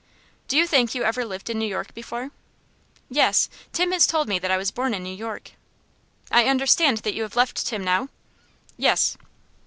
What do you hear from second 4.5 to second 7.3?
was born in New York." "I understand that you